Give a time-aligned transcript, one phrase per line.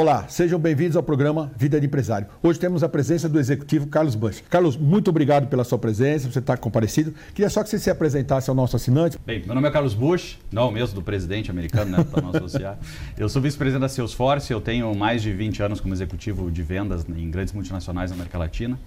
[0.00, 2.26] Olá, sejam bem-vindos ao programa Vida de Empresário.
[2.42, 4.42] Hoje temos a presença do executivo Carlos Bush.
[4.48, 7.12] Carlos, muito obrigado pela sua presença, você está comparecido.
[7.34, 9.18] Queria só que você se apresentasse ao nosso assinante.
[9.26, 12.78] Bem, meu nome é Carlos Bush, não mesmo do presidente americano, né, para não associar.
[13.18, 17.04] Eu sou vice-presidente da Salesforce, eu tenho mais de 20 anos como executivo de vendas
[17.06, 18.78] em grandes multinacionais na América Latina.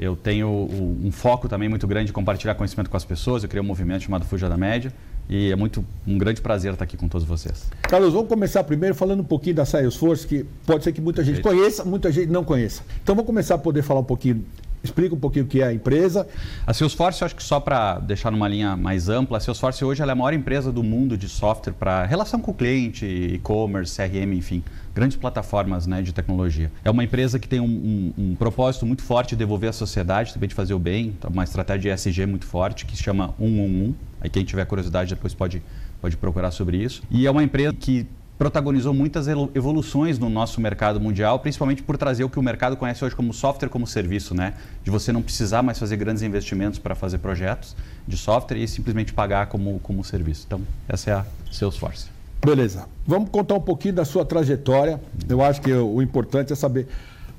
[0.00, 3.44] Eu tenho um foco também muito grande de compartilhar conhecimento com as pessoas.
[3.44, 4.92] Eu criei um movimento chamado Fuja da Média.
[5.28, 7.68] E é muito um grande prazer estar aqui com todos vocês.
[7.82, 11.40] Carlos, vamos começar primeiro falando um pouquinho da Salesforce, que pode ser que muita gente
[11.40, 12.82] conheça, muita gente não conheça.
[13.02, 14.44] Então vamos começar a poder falar um pouquinho
[14.86, 16.26] Explica um pouquinho o que é a empresa.
[16.66, 20.10] A Salesforce, acho que só para deixar numa linha mais ampla, a Salesforce hoje é
[20.10, 24.62] a maior empresa do mundo de software para relação com o cliente, e-commerce, CRM, enfim,
[24.94, 26.70] grandes plataformas né, de tecnologia.
[26.84, 30.32] É uma empresa que tem um, um, um, propósito muito forte de devolver à sociedade,
[30.32, 33.94] também de fazer o bem, uma estratégia ESG muito forte que se chama 111.
[34.20, 35.62] Aí quem tiver curiosidade depois pode,
[36.00, 37.02] pode procurar sobre isso.
[37.10, 38.06] E é uma empresa que
[38.38, 43.04] protagonizou muitas evoluções no nosso mercado mundial, principalmente por trazer o que o mercado conhece
[43.04, 44.54] hoje como software como serviço, né?
[44.84, 47.74] De você não precisar mais fazer grandes investimentos para fazer projetos
[48.06, 50.44] de software e simplesmente pagar como, como serviço.
[50.46, 52.08] Então, essa é a Salesforce.
[52.44, 52.86] Beleza.
[53.06, 55.00] Vamos contar um pouquinho da sua trajetória.
[55.28, 56.86] Eu acho que o importante é saber.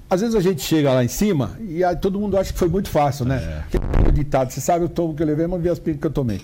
[0.09, 2.89] Às vezes a gente chega lá em cima e todo mundo acha que foi muito
[2.89, 3.63] fácil, né?
[4.07, 4.11] É.
[4.11, 6.41] ditado, você sabe o tomo que eu levei, mas vi as pincas que eu tomei.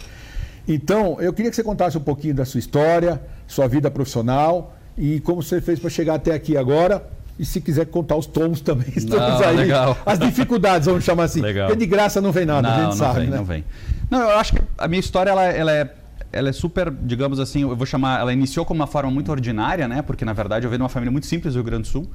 [0.68, 5.20] Então, eu queria que você contasse um pouquinho da sua história, sua vida profissional e
[5.22, 7.04] como você fez para chegar até aqui agora.
[7.38, 9.56] E se quiser contar os tomos também, estamos não, aí.
[9.58, 9.98] Legal.
[10.06, 11.42] As dificuldades, vamos chamar assim.
[11.42, 11.68] Legal.
[11.68, 13.38] Porque de graça não vem nada, não, a gente não sabe, vem, né?
[13.38, 13.66] Não vem.
[14.10, 15.90] Não, eu acho que a minha história ela, ela é
[16.32, 19.88] ela é super, digamos assim, eu vou chamar, ela iniciou como uma forma muito ordinária,
[19.88, 20.02] né?
[20.02, 22.10] Porque na verdade eu venho de uma família muito simples do Rio Grande do Sul.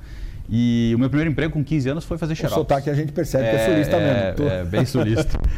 [0.51, 2.57] E o meu primeiro emprego com 15 anos foi fazer xerox.
[2.57, 4.49] O sotaque a gente percebe é, que é sulista é, mesmo.
[4.49, 5.39] É, bem sulista.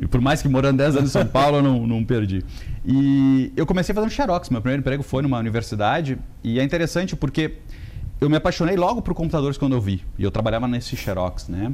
[0.00, 2.44] E por mais que morando 10 anos em São Paulo, eu não, não perdi.
[2.84, 4.50] E eu comecei fazendo xerox.
[4.50, 6.18] Meu primeiro emprego foi numa universidade.
[6.42, 7.54] E é interessante porque
[8.20, 10.02] eu me apaixonei logo por computadores quando eu vi.
[10.18, 11.72] E eu trabalhava nesse xerox, né?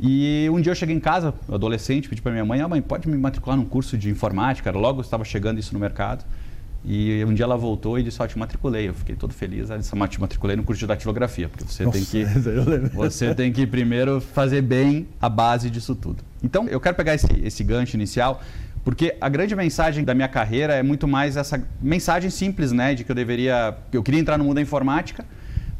[0.00, 3.08] E um dia eu cheguei em casa, adolescente, pedi para minha mãe, ah, mãe, pode
[3.08, 4.70] me matricular num curso de informática?
[4.70, 6.24] Logo estava chegando isso no mercado.
[6.88, 8.88] E um dia ela voltou e disse, ó, oh, te matriculei.
[8.88, 9.70] Eu fiquei todo feliz.
[9.70, 12.24] Ela disse, te matriculei no curso de datilografia, porque você Nossa, tem que
[12.94, 16.22] você tem que primeiro fazer bem a base disso tudo.
[16.44, 18.40] Então, eu quero pegar esse, esse gancho inicial,
[18.84, 23.02] porque a grande mensagem da minha carreira é muito mais essa mensagem simples, né, de
[23.02, 25.24] que eu deveria, eu queria entrar no mundo da informática,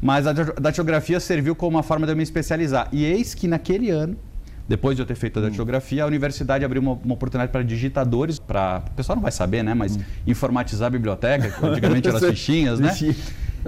[0.01, 2.89] mas a datilografia serviu como uma forma de eu me especializar.
[2.91, 4.17] E eis que naquele ano
[4.67, 8.37] depois de eu ter feito a datilografia, a universidade abriu uma, uma oportunidade para digitadores,
[8.37, 9.73] para o pessoal não vai saber, né?
[9.73, 10.01] Mas hum.
[10.25, 12.93] informatizar a biblioteca, que antigamente eram as fichinhas, né?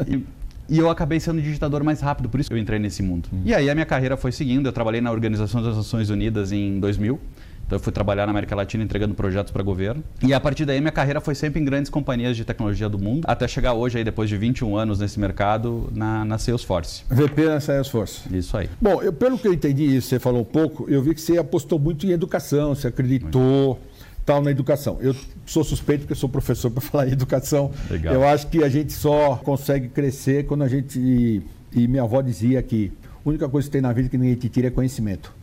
[0.08, 0.26] E,
[0.70, 3.30] e eu acabei sendo digitador mais rápido, por isso que eu entrei nesse mundo.
[3.34, 3.42] Hum.
[3.46, 6.80] E aí a minha carreira foi seguindo, eu trabalhei na Organização das Nações Unidas em
[6.80, 7.20] 2000.
[7.70, 10.04] Então eu fui trabalhar na América Latina entregando projetos para governo.
[10.24, 13.26] E a partir daí minha carreira foi sempre em grandes companhias de tecnologia do mundo,
[13.28, 17.04] até chegar hoje aí depois de 21 anos nesse mercado na, na Salesforce.
[17.08, 18.22] VP na Salesforce.
[18.36, 18.68] Isso aí.
[18.82, 21.78] Bom, eu, pelo que eu entendi, você falou um pouco, eu vi que você apostou
[21.78, 23.80] muito em educação, você acreditou
[24.26, 24.98] tal na educação.
[25.00, 25.16] Eu
[25.46, 27.70] sou suspeito porque sou professor para falar em educação.
[27.88, 28.16] Legal.
[28.16, 32.64] Eu acho que a gente só consegue crescer quando a gente e minha avó dizia
[32.64, 32.92] que
[33.24, 35.38] a única coisa que tem na vida que ninguém te tira é conhecimento.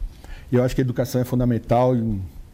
[0.50, 1.94] E eu acho que a educação é fundamental,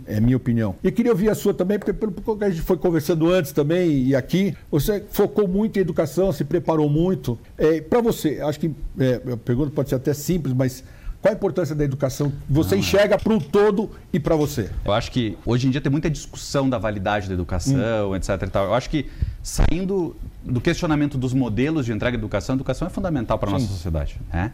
[0.07, 0.75] é minha opinião.
[0.83, 4.05] E queria ouvir a sua também, porque pelo que a gente foi conversando antes também
[4.05, 7.39] e aqui, você focou muito em educação, se preparou muito.
[7.57, 10.83] É, Para você, acho que é, a pergunta pode ser até simples, mas
[11.23, 12.33] qual a importância da educação?
[12.51, 12.79] Você é.
[12.79, 14.69] enxerga para o todo e para você?
[14.85, 18.17] Eu acho que hoje em dia tem muita discussão da validade da educação, hum.
[18.17, 18.31] etc.
[18.55, 19.07] Eu acho que
[19.41, 23.53] saindo do questionamento dos modelos de entrega de educação, a educação é fundamental para a
[23.53, 24.21] nossa sociedade.
[24.33, 24.51] Né?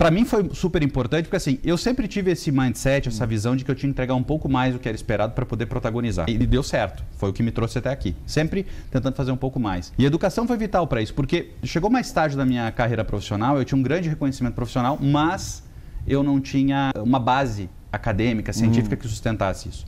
[0.00, 3.66] Para mim foi super importante, porque assim, eu sempre tive esse mindset, essa visão de
[3.66, 6.24] que eu tinha que entregar um pouco mais do que era esperado para poder protagonizar.
[6.26, 7.04] E deu certo.
[7.18, 8.16] Foi o que me trouxe até aqui.
[8.24, 9.92] Sempre tentando fazer um pouco mais.
[9.98, 13.64] E educação foi vital para isso, porque chegou mais tarde da minha carreira profissional, eu
[13.66, 15.62] tinha um grande reconhecimento profissional, mas
[16.06, 19.84] eu não tinha uma base acadêmica, científica que sustentasse isso.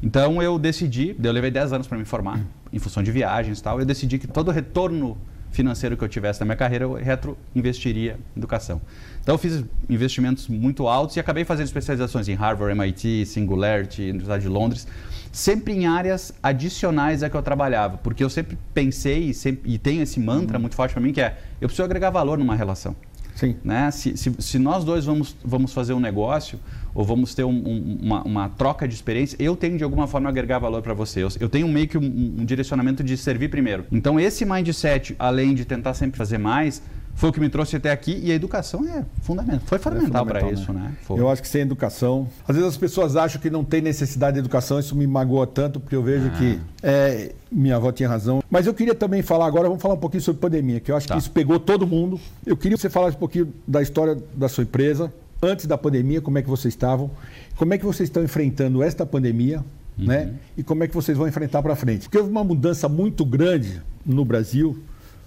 [0.00, 2.40] Então eu decidi, eu levei 10 anos para me formar,
[2.72, 5.18] em função de viagens e tal, eu decidi que todo retorno
[5.58, 8.80] financeiro que eu tivesse na minha carreira, eu retroinvestiria em educação.
[9.20, 14.42] Então eu fiz investimentos muito altos e acabei fazendo especializações em Harvard, MIT, Singularity, Universidade
[14.44, 14.86] de Londres,
[15.32, 19.78] sempre em áreas adicionais a que eu trabalhava, porque eu sempre pensei e, sempre, e
[19.78, 20.62] tenho esse mantra uhum.
[20.62, 22.94] muito forte para mim que é eu preciso agregar valor numa relação.
[23.38, 23.54] Sim.
[23.62, 23.88] Né?
[23.92, 26.58] Se, se, se, nós dois vamos, vamos fazer um negócio
[26.92, 30.28] ou vamos ter um, um, uma, uma, troca de experiência, eu tenho de alguma forma
[30.28, 31.22] agregar valor para você.
[31.22, 33.86] Eu, eu, tenho meio que um, um direcionamento de servir primeiro.
[33.92, 36.82] Então esse mindset, além de tentar sempre fazer mais,
[37.18, 39.60] foi o que me trouxe até aqui e a educação é fundamental.
[39.66, 40.80] Foi fundamental, é fundamental para isso, né?
[41.10, 41.20] né?
[41.20, 42.28] Eu acho que sem educação.
[42.46, 45.80] Às vezes as pessoas acham que não tem necessidade de educação, isso me magoa tanto,
[45.80, 46.38] porque eu vejo ah.
[46.38, 48.40] que é, minha avó tinha razão.
[48.48, 51.08] Mas eu queria também falar agora, vamos falar um pouquinho sobre pandemia, que eu acho
[51.08, 51.14] tá.
[51.14, 52.20] que isso pegou todo mundo.
[52.46, 55.12] Eu queria que você falasse um pouquinho da história da sua empresa,
[55.42, 57.10] antes da pandemia, como é que vocês estavam,
[57.56, 59.58] como é que vocês estão enfrentando esta pandemia,
[59.98, 60.06] uhum.
[60.06, 60.34] né?
[60.56, 62.02] E como é que vocês vão enfrentar para frente.
[62.02, 64.80] Porque houve uma mudança muito grande no Brasil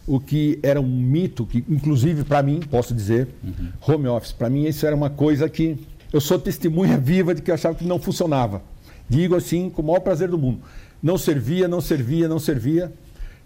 [0.07, 3.95] o que era um mito, que inclusive para mim, posso dizer, uhum.
[3.95, 5.77] home office, para mim isso era uma coisa que
[6.11, 8.61] eu sou testemunha viva de que eu achava que não funcionava.
[9.09, 10.61] Digo assim com o maior prazer do mundo.
[11.01, 12.91] Não servia, não servia, não servia.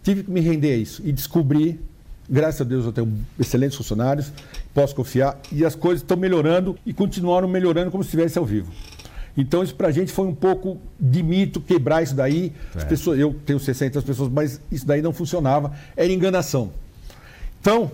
[0.03, 1.79] Tive que me render a isso e descobri,
[2.29, 4.31] graças a Deus eu tenho excelentes funcionários,
[4.73, 8.71] posso confiar, e as coisas estão melhorando e continuaram melhorando como se estivesse ao vivo.
[9.37, 12.53] Então, isso para a gente foi um pouco de mito quebrar isso daí.
[12.73, 12.77] É.
[12.77, 15.73] As pessoas, eu tenho 600 pessoas, mas isso daí não funcionava.
[15.95, 16.71] Era enganação.
[17.59, 17.91] Então,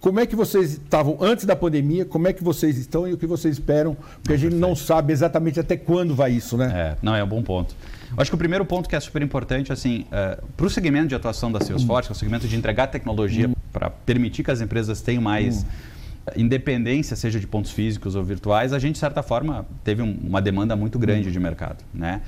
[0.00, 2.04] como é que vocês estavam antes da pandemia?
[2.04, 3.96] Como é que vocês estão e o que vocês esperam?
[4.22, 4.60] Porque a gente perfeito.
[4.60, 6.72] não sabe exatamente até quando vai isso, né?
[6.72, 7.74] É, não, é um bom ponto.
[8.10, 11.08] Eu acho que o primeiro ponto que é super importante, assim, é, para o segmento
[11.08, 13.54] de atuação da Salesforce, que é o segmento de entregar tecnologia hum.
[13.72, 15.64] para permitir que as empresas tenham mais.
[15.64, 15.95] Hum
[16.34, 20.42] independência, seja de pontos físicos ou virtuais, a gente, de certa forma, teve um, uma
[20.42, 21.84] demanda muito grande de mercado.
[21.94, 22.22] Né?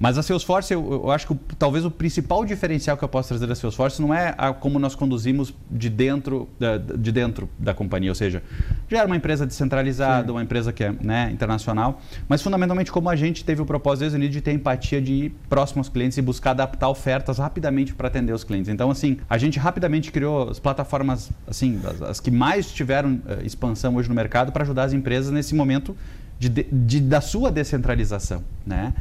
[0.00, 3.28] Mas a Salesforce, eu, eu acho que o, talvez o principal diferencial que eu posso
[3.28, 7.74] trazer da Salesforce não é a, como nós conduzimos de dentro da, de dentro da
[7.74, 8.42] companhia, ou seja,
[8.88, 10.32] já era uma empresa descentralizada, Sim.
[10.32, 14.16] uma empresa que é né, internacional, mas fundamentalmente como a gente teve o propósito desde
[14.16, 17.94] o início de ter empatia de ir próximo aos clientes e buscar adaptar ofertas rapidamente
[17.94, 18.70] para atender os clientes.
[18.70, 23.44] Então, assim, a gente rapidamente criou as plataformas, assim, as, as que mais tiveram uh,
[23.44, 25.94] expansão hoje no mercado para ajudar as empresas nesse momento
[26.38, 28.94] de, de, da sua descentralização, né?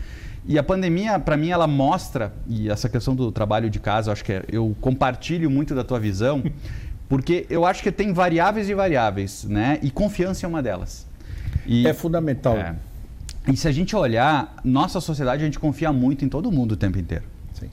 [0.50, 4.26] E a pandemia, para mim, ela mostra, e essa questão do trabalho de casa, acho
[4.26, 6.44] que é, eu compartilho muito da tua visão,
[7.08, 9.78] porque eu acho que tem variáveis e variáveis, né?
[9.84, 11.06] E confiança é uma delas.
[11.68, 12.58] E, é fundamental.
[12.58, 12.76] É,
[13.48, 16.76] e se a gente olhar, nossa sociedade, a gente confia muito em todo mundo o
[16.76, 17.26] tempo inteiro.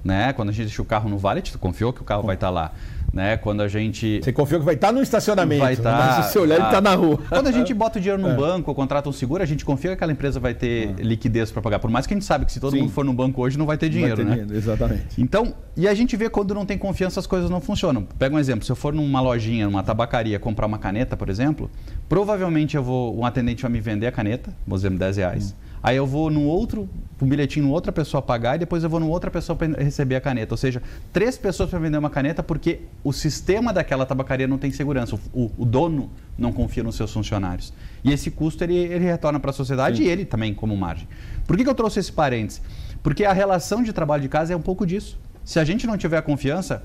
[0.05, 0.32] Né?
[0.32, 2.49] Quando a gente deixa o carro no valet, tu confiou que o carro vai estar
[2.49, 2.73] tá lá.
[3.12, 3.37] Né?
[3.37, 4.20] Quando a gente.
[4.23, 5.62] Você confiou que vai estar tá no estacionamento.
[5.62, 5.96] Vai estar.
[5.96, 7.19] Tá, mas se você olhar, ele está na rua.
[7.28, 8.34] Quando a gente bota o dinheiro no é.
[8.34, 11.02] banco contrata um seguro, a gente confia que aquela empresa vai ter é.
[11.02, 11.78] liquidez para pagar.
[11.78, 12.81] Por mais que a gente sabe que se todo Sim.
[12.81, 14.37] mundo for no banco hoje, não vai ter dinheiro, vai ter né?
[14.44, 15.06] Dinheiro, exatamente.
[15.17, 18.06] Então, e a gente vê quando não tem confiança, as coisas não funcionam.
[18.19, 21.70] Pega um exemplo: se eu for numa lojinha, numa tabacaria, comprar uma caneta, por exemplo,
[22.08, 25.52] provavelmente eu vou, um atendente vai me vender a caneta, vou dizer 10 reais.
[25.52, 26.88] Hum Aí eu vou no outro,
[27.20, 30.20] um bilhetinho, outra pessoa pagar e depois eu vou numa outra pessoa para receber a
[30.20, 30.52] caneta.
[30.52, 30.82] Ou seja,
[31.12, 35.18] três pessoas para vender uma caneta porque o sistema daquela tabacaria não tem segurança.
[35.32, 37.72] O, o dono não confia nos seus funcionários.
[38.04, 40.04] E esse custo ele, ele retorna para a sociedade Sim.
[40.04, 41.08] e ele também como margem.
[41.46, 42.60] Por que, que eu trouxe esse parênteses?
[43.02, 45.18] Porque a relação de trabalho de casa é um pouco disso.
[45.44, 46.82] Se a gente não tiver confiança,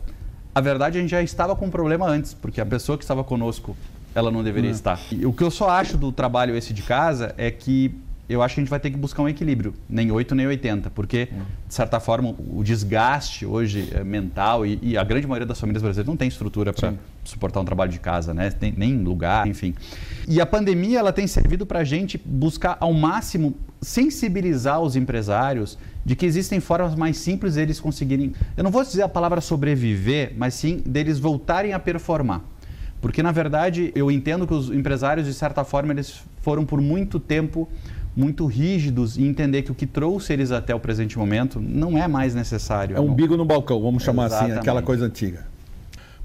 [0.55, 3.23] a verdade a gente já estava com um problema antes, porque a pessoa que estava
[3.23, 3.75] conosco,
[4.15, 4.75] ela não deveria uhum.
[4.75, 4.99] estar.
[5.11, 7.93] E o que eu só acho do trabalho esse de casa é que
[8.31, 10.89] eu acho que a gente vai ter que buscar um equilíbrio, nem 8 nem 80,
[10.91, 11.29] porque,
[11.67, 15.81] de certa forma, o desgaste hoje é mental e, e, a grande maioria das famílias
[15.81, 16.93] brasileiras não tem estrutura para
[17.23, 18.49] suportar um trabalho de casa, né?
[18.49, 19.73] Tem, nem lugar, enfim.
[20.27, 25.77] E a pandemia ela tem servido para a gente buscar ao máximo sensibilizar os empresários
[26.05, 30.33] de que existem formas mais simples deles conseguirem, eu não vou dizer a palavra sobreviver,
[30.37, 32.41] mas sim deles voltarem a performar.
[33.01, 37.19] Porque, na verdade, eu entendo que os empresários, de certa forma, eles foram por muito
[37.19, 37.67] tempo
[38.15, 42.08] muito rígidos e entender que o que trouxe eles até o presente momento não é
[42.08, 42.98] mais necessário.
[42.98, 44.51] É um bigo no balcão, vamos chamar Exatamente.
[44.51, 45.46] assim, aquela coisa antiga.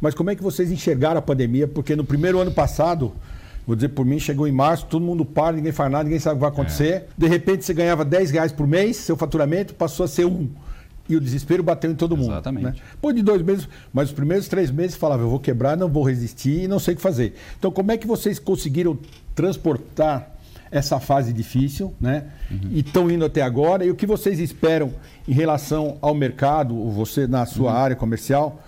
[0.01, 1.67] Mas como é que vocês enxergaram a pandemia?
[1.67, 3.13] Porque no primeiro ano passado,
[3.67, 6.35] vou dizer por mim, chegou em março, todo mundo para, ninguém faz nada, ninguém sabe
[6.35, 6.93] o que vai acontecer.
[6.93, 7.07] É.
[7.17, 10.49] De repente você ganhava 10 reais por mês, seu faturamento passou a ser um.
[11.09, 12.33] E o desespero bateu em todo mundo.
[12.33, 12.65] Exatamente.
[12.65, 12.75] Né?
[12.91, 16.03] Depois de dois meses, mas os primeiros três meses falava, eu vou quebrar, não vou
[16.03, 17.35] resistir e não sei o que fazer.
[17.57, 18.99] Então, como é que vocês conseguiram
[19.35, 20.36] transportar
[20.71, 22.25] essa fase difícil, né?
[22.51, 22.71] Uhum.
[22.71, 23.85] E estão indo até agora.
[23.85, 24.93] E o que vocês esperam
[25.27, 27.77] em relação ao mercado, você na sua uhum.
[27.77, 28.63] área comercial,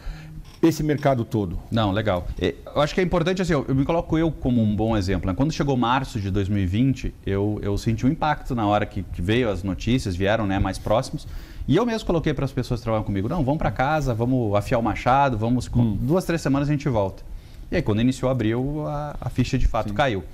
[0.62, 1.58] esse mercado todo?
[1.70, 2.26] Não, legal.
[2.40, 5.28] É, eu acho que é importante, assim, eu me coloco eu como um bom exemplo.
[5.28, 5.34] Né?
[5.34, 9.50] Quando chegou março de 2020, eu, eu senti um impacto na hora que, que veio
[9.50, 11.26] as notícias, vieram né, mais próximos.
[11.66, 14.54] E eu mesmo coloquei para as pessoas que trabalham comigo, não, vamos para casa, vamos
[14.54, 15.96] afiar o machado, vamos, hum.
[16.00, 17.22] duas, três semanas a gente volta.
[17.70, 19.94] E aí, quando iniciou abril, a, a ficha de fato Sim.
[19.94, 20.24] caiu.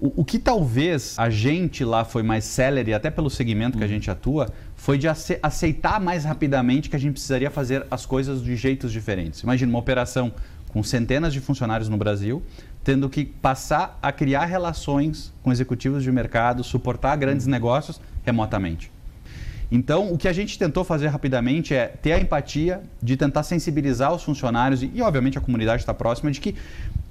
[0.00, 3.86] O, o, que talvez a gente lá foi mais celery, até pelo segmento que a
[3.86, 3.90] hum.
[3.90, 8.56] gente atua, foi de aceitar mais rapidamente que a gente precisaria fazer as coisas de
[8.56, 9.40] jeitos diferentes.
[9.40, 10.32] Imagina uma operação
[10.68, 12.42] com centenas de funcionários no Brasil,
[12.82, 17.50] tendo que passar a criar relações com executivos de mercado, suportar grandes hum.
[17.50, 18.90] negócios remotamente.
[19.70, 24.12] Então, o que a gente tentou fazer rapidamente é ter a empatia de tentar sensibilizar
[24.12, 26.56] os funcionários e obviamente, a comunidade está próxima de que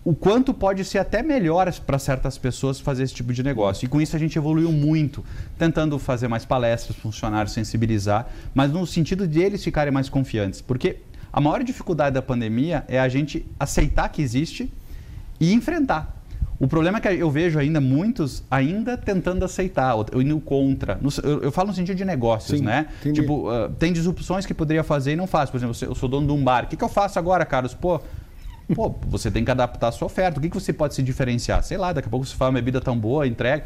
[0.09, 3.85] o quanto pode ser até melhor para certas pessoas fazer esse tipo de negócio.
[3.85, 5.23] E com isso a gente evoluiu muito,
[5.55, 10.61] tentando fazer mais palestras, funcionários, sensibilizar, mas no sentido de eles ficarem mais confiantes.
[10.61, 10.97] Porque
[11.31, 14.73] a maior dificuldade da pandemia é a gente aceitar que existe
[15.39, 16.19] e enfrentar.
[16.59, 20.99] O problema é que eu vejo ainda muitos ainda tentando aceitar, ou indo contra.
[21.23, 22.87] Eu, eu falo no sentido de negócios, Sim, né?
[23.01, 23.21] entendi.
[23.21, 25.51] Tipo, uh, tem disrupções que poderia fazer e não faz.
[25.51, 26.63] Por exemplo, eu sou dono de um bar.
[26.63, 27.75] O que, que eu faço agora, Carlos?
[27.75, 28.01] Pô,
[28.73, 30.37] Pô, você tem que adaptar a sua oferta.
[30.39, 31.63] O que, que você pode se diferenciar?
[31.63, 33.63] Sei lá, daqui a pouco você faz uma bebida tão boa, entrega.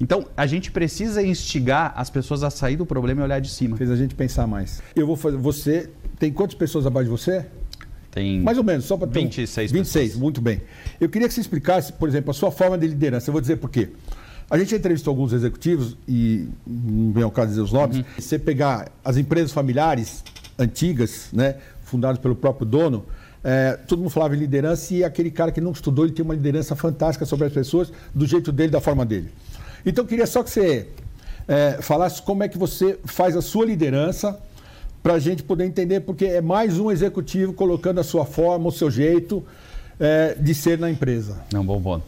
[0.00, 3.76] Então, a gente precisa instigar as pessoas a sair do problema e olhar de cima.
[3.76, 4.82] Fez a gente pensar mais.
[4.94, 5.36] Eu vou fazer.
[5.38, 5.90] Você.
[6.18, 7.46] Tem quantas pessoas abaixo de você?
[8.10, 9.20] Tem Mais ou menos, só para ter.
[9.20, 10.20] um- 26 26, pessoas.
[10.22, 10.60] muito bem.
[11.00, 13.30] Eu queria que você explicasse, por exemplo, a sua forma de liderança.
[13.30, 13.88] Eu vou dizer por quê.
[14.50, 17.96] A gente entrevistou alguns executivos, e não vem ao caso dizer os nomes.
[17.98, 18.04] Uhum.
[18.18, 20.22] Você pegar as empresas familiares
[20.58, 23.06] antigas, né, fundadas pelo próprio dono,
[23.44, 26.34] é, todo mundo falava em liderança e aquele cara que não estudou, ele tem uma
[26.34, 29.30] liderança fantástica sobre as pessoas, do jeito dele, da forma dele.
[29.84, 30.88] Então, eu queria só que você
[31.48, 34.38] é, falasse como é que você faz a sua liderança
[35.02, 38.72] para a gente poder entender, porque é mais um executivo colocando a sua forma, o
[38.72, 39.44] seu jeito
[39.98, 41.38] é, de ser na empresa.
[41.52, 42.04] Não, bom ponto.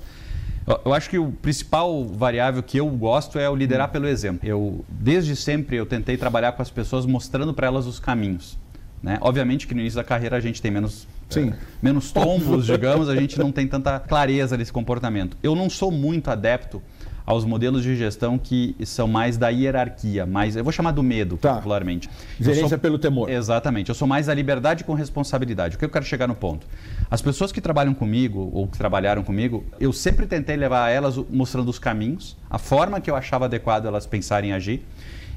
[0.84, 4.48] Eu- acho que o principal variável que eu gosto é o liderar pelo exemplo.
[4.48, 8.56] Eu, desde sempre, eu tentei trabalhar com as pessoas mostrando para elas os caminhos.
[9.02, 9.18] Né?
[9.20, 11.50] Obviamente que no início da carreira a gente tem menos, Sim.
[11.50, 15.36] eh, menos tombos, digamos, a gente não tem tanta clareza desse comportamento.
[15.42, 16.82] Eu não sou muito adepto
[17.26, 21.38] aos modelos de gestão que são mais da hierarquia, mais, eu vou chamar do medo,
[21.38, 21.54] Tá.
[21.54, 22.06] popularmente.
[22.38, 23.30] Gerência sou- pelo temor.
[23.30, 23.88] Exatamente.
[23.88, 25.76] Eu sou mais da liberdade com responsabilidade.
[25.76, 26.66] O que eu quero chegar no ponto?
[27.10, 31.70] As pessoas que trabalham comigo ou que trabalharam comigo, eu sempre tentei levar elas mostrando
[31.70, 34.84] os caminhos, a forma que eu achava adequado elas pensarem e agir,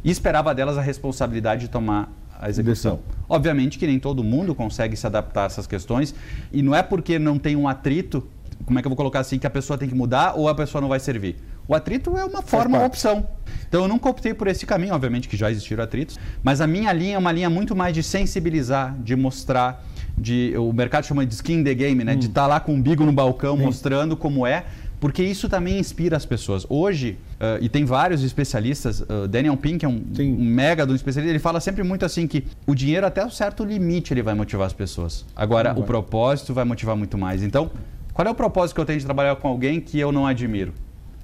[0.03, 2.99] e esperava delas a responsabilidade de tomar a execução.
[3.27, 6.13] Obviamente que nem todo mundo consegue se adaptar a essas questões,
[6.51, 8.27] e não é porque não tem um atrito,
[8.65, 10.55] como é que eu vou colocar assim, que a pessoa tem que mudar ou a
[10.55, 11.37] pessoa não vai servir.
[11.67, 13.27] O atrito é uma forma, uma opção.
[13.67, 16.91] Então eu nunca optei por esse caminho, obviamente que já existiram atritos, mas a minha
[16.93, 19.83] linha é uma linha muito mais de sensibilizar, de mostrar,
[20.17, 22.15] de o mercado chama de skin in the game, né?
[22.15, 24.65] De estar lá com o umbigo no balcão mostrando como é,
[24.99, 26.65] porque isso também inspira as pessoas.
[26.69, 31.31] Hoje, eh, e tem vários especialistas, eh, Daniel Pink é um, um mega do especialista,
[31.31, 34.65] ele fala sempre muito assim que o dinheiro até um certo limite ele vai motivar
[34.67, 35.25] as pessoas.
[35.35, 37.43] Agora, o propósito vai motivar muito mais.
[37.43, 37.69] Então,
[38.13, 40.73] qual é o propósito que eu tenho de trabalhar com alguém que eu não admiro?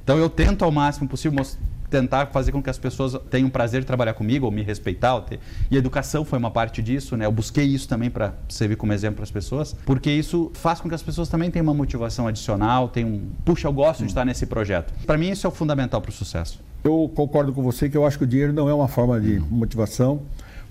[0.04, 1.58] Então eu tento ao máximo possível mos-
[1.94, 5.14] tentar fazer com que as pessoas tenham prazer de trabalhar comigo ou me respeitar.
[5.14, 7.26] ou ter- E a educação foi uma parte disso, né?
[7.26, 10.90] Eu busquei isso também para servir como exemplo para as pessoas, porque isso faz com
[10.90, 14.26] que as pessoas também tenham uma motivação adicional, tenham um, puxa, eu gosto de estar
[14.26, 14.92] nesse projeto.
[15.06, 16.60] Para mim isso é o fundamental para o sucesso.
[16.84, 19.40] Eu concordo com você que eu acho que o dinheiro não é uma forma de
[19.40, 20.22] motivação.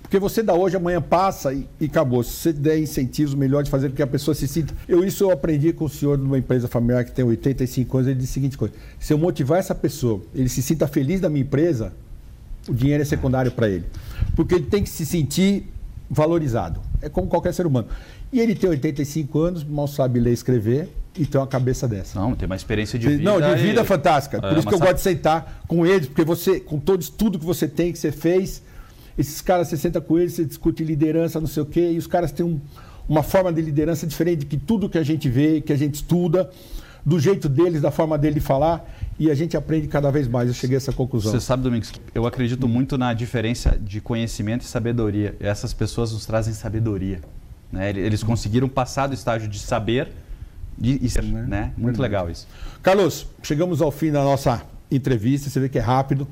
[0.03, 2.21] Porque você dá hoje, amanhã passa e, e acabou.
[2.23, 4.73] Se você der incentivos melhores de fazer com que a pessoa se sinta.
[4.87, 8.09] Eu, isso eu aprendi com o senhor de uma empresa familiar que tem 85 anos.
[8.09, 11.29] Ele disse a seguinte coisa: se eu motivar essa pessoa, ele se sinta feliz da
[11.29, 11.93] minha empresa,
[12.67, 13.85] o dinheiro é secundário para ele.
[14.35, 15.67] Porque ele tem que se sentir
[16.09, 16.79] valorizado.
[17.01, 17.87] É como qualquer ser humano.
[18.31, 22.19] E ele tem 85 anos, mal sabe ler e escrever e tem uma cabeça dessa.
[22.19, 23.23] Não, tem uma experiência de vida.
[23.23, 24.37] Não, de vida e- fantástica.
[24.37, 27.37] É, Por isso que eu gosto de sentar com eles, porque você, com todo estudo
[27.37, 28.61] que você tem, que você fez,
[29.17, 32.07] esses caras, você senta com eles, você discute liderança, não sei o quê, e os
[32.07, 32.59] caras têm um-
[33.07, 36.49] uma forma de liderança diferente que tudo que a gente vê, que a gente estuda,
[37.05, 38.89] do jeito deles, da forma dele de falar,
[39.19, 40.47] e a gente aprende cada vez mais.
[40.47, 41.31] Eu cheguei a essa conclusão.
[41.33, 45.35] Você sabe, Domingos, que eu acredito muito na diferença de conhecimento e sabedoria.
[45.41, 47.19] Essas pessoas nos trazem sabedoria.
[47.71, 47.89] né?
[47.89, 50.09] Eles conseguiram passar do estágio de saber
[50.81, 51.73] e, e ser, né?
[51.75, 52.47] Muito legal isso.
[52.83, 56.27] Carlos, chegamos ao fim da nossa entrevista, você vê que é rápido.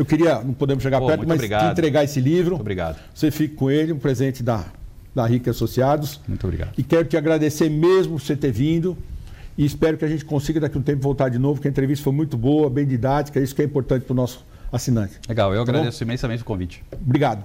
[0.00, 1.66] Eu queria, não podemos chegar Pô, perto, mas obrigado.
[1.66, 2.52] te entregar esse livro.
[2.52, 2.98] Muito obrigado.
[3.14, 4.64] Você fica com ele, um presente da,
[5.14, 6.18] da Rica Associados.
[6.26, 6.70] Muito obrigado.
[6.78, 8.96] E quero te agradecer mesmo por você ter vindo.
[9.58, 11.70] E espero que a gente consiga daqui a um tempo voltar de novo, porque a
[11.70, 14.42] entrevista foi muito boa, bem didática, isso que é importante para o nosso
[14.72, 15.20] assinante.
[15.28, 15.78] Legal, eu Tá bom?
[15.78, 16.82] agradeço imensamente o convite.
[16.90, 17.42] Obrigado.